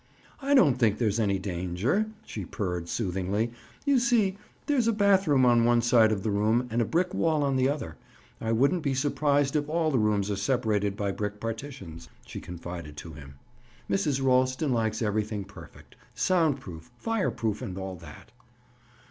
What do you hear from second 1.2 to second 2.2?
danger,"